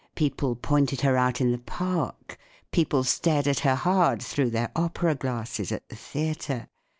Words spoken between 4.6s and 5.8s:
opera glasses